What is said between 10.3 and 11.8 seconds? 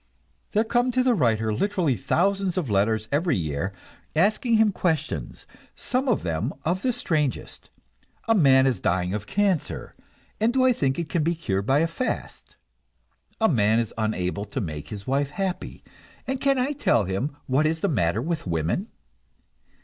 and do I think it can be cured by